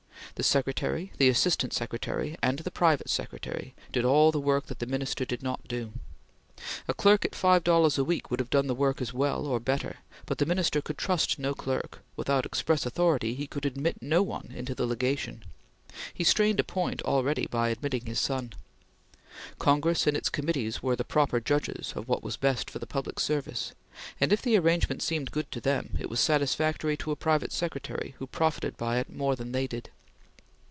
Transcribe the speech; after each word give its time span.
The 0.35 0.43
Secretary, 0.43 1.11
the 1.19 1.29
Assistant 1.29 1.71
Secretary, 1.71 2.35
and 2.41 2.57
the 2.59 2.71
private 2.71 3.11
secretary 3.11 3.75
did 3.91 4.03
all 4.03 4.31
the 4.31 4.39
work 4.39 4.67
that 4.67 4.79
the 4.79 4.87
Minister 4.87 5.23
did 5.23 5.43
not 5.43 5.67
do. 5.67 5.91
A 6.87 6.95
clerk 6.95 7.25
at 7.25 7.35
five 7.35 7.63
dollars 7.63 7.99
a 7.99 8.03
week 8.03 8.31
would 8.31 8.39
have 8.39 8.49
done 8.49 8.65
the 8.65 8.73
work 8.73 9.01
as 9.03 9.13
well 9.13 9.45
or 9.45 9.59
better, 9.59 9.97
but 10.25 10.39
the 10.39 10.47
Minister 10.47 10.81
could 10.81 10.97
trust 10.97 11.37
no 11.37 11.53
clerk; 11.53 11.99
without 12.15 12.45
express 12.47 12.87
authority 12.87 13.35
he 13.35 13.45
could 13.45 13.67
admit 13.67 14.01
no 14.01 14.23
one 14.23 14.51
into 14.55 14.73
the 14.73 14.87
Legation; 14.87 15.43
he 16.11 16.23
strained 16.23 16.59
a 16.59 16.63
point 16.63 17.03
already 17.03 17.45
by 17.45 17.69
admitting 17.69 18.07
his 18.07 18.19
son. 18.19 18.51
Congress 19.59 20.07
and 20.07 20.17
its 20.17 20.29
committees 20.29 20.81
were 20.81 20.95
the 20.95 21.03
proper 21.03 21.39
judges 21.39 21.93
of 21.95 22.07
what 22.07 22.23
was 22.23 22.35
best 22.37 22.67
for 22.71 22.79
the 22.79 22.87
public 22.87 23.19
service, 23.19 23.73
and 24.19 24.33
if 24.33 24.41
the 24.41 24.57
arrangement 24.57 25.03
seemed 25.03 25.29
good 25.29 25.51
to 25.51 25.61
them, 25.61 25.95
it 25.99 26.09
was 26.09 26.19
satisfactory 26.19 26.97
to 26.97 27.11
a 27.11 27.15
private 27.15 27.51
secretary 27.51 28.15
who 28.17 28.25
profited 28.25 28.75
by 28.75 28.97
it 28.97 29.13
more 29.13 29.35
than 29.35 29.51
they 29.51 29.67
did. 29.67 29.91